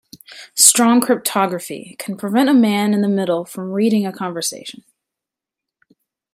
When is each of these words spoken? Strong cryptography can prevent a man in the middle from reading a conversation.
Strong 0.55 1.01
cryptography 1.01 1.95
can 1.99 2.17
prevent 2.17 2.49
a 2.49 2.55
man 2.55 2.91
in 2.91 3.01
the 3.01 3.07
middle 3.07 3.45
from 3.45 3.71
reading 3.71 4.03
a 4.03 4.11
conversation. 4.11 4.83